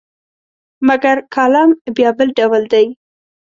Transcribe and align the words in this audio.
مګر 0.87 1.15
کالم 1.33 1.69
بیا 1.95 2.09
بل 2.17 2.29
ډول 2.39 2.63
دی. 2.73 2.85